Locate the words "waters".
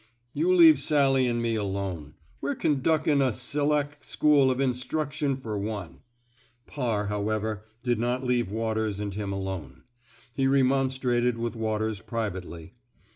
8.51-8.99, 11.55-12.01